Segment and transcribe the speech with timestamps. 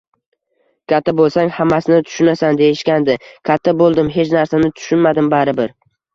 [0.93, 2.57] Katta bo'lsang hammasini tushunasan!
[2.63, 3.19] deyishgandi.
[3.51, 5.79] Katta bo'ldim, hech narsani tushunmadim, baribir!